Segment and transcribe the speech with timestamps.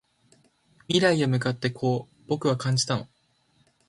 [0.87, 3.07] 未来へ向かってこう僕は感じたの